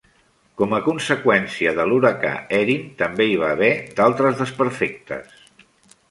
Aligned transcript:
Com 0.59 0.71
a 0.75 0.77
conseqüència 0.85 1.73
de 1.79 1.83
l'huracà 1.91 2.31
Erin 2.59 2.87
també 3.01 3.27
hi 3.31 3.35
va 3.41 3.51
haver 3.57 3.69
d'altres 3.99 4.41
desperfectes. 4.41 5.37